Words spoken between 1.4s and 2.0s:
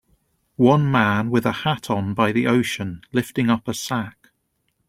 a hat